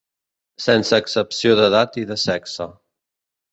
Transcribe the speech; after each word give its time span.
Sense 0.65 0.99
excepció 1.03 1.53
d'edat 1.61 2.01
i 2.05 2.09
de 2.15 2.19
sexe. 2.25 2.71